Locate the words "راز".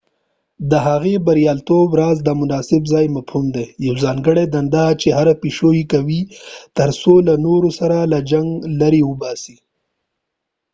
1.99-2.17